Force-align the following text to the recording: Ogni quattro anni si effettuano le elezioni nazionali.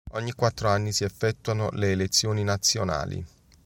Ogni 0.13 0.31
quattro 0.31 0.67
anni 0.67 0.93
si 0.93 1.03
effettuano 1.03 1.69
le 1.73 1.91
elezioni 1.91 2.43
nazionali. 2.43 3.23